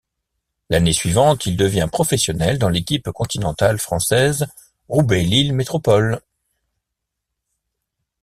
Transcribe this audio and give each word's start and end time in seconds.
L'année 0.71 0.93
suivante, 0.93 1.45
il 1.45 1.55
devient 1.55 1.87
professionnel 1.91 2.57
dans 2.57 2.69
l'équipe 2.69 3.11
continentale 3.11 3.77
française 3.77 4.47
Roubaix 4.89 5.21
Lille 5.21 5.53
Métropole. 5.53 6.21